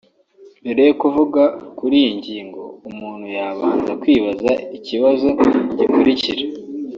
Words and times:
Mbere 0.63 0.81
yo 0.87 0.93
kuvuga 1.01 1.41
kuri 1.77 1.95
iyi 2.01 2.11
ngingo 2.19 2.61
umuntu 2.89 3.25
yabanza 3.37 3.91
kwibaza 4.01 4.51
ikibazo 4.77 5.27
gikurikira 5.77 6.43